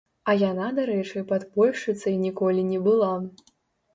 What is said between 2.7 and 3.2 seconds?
не была!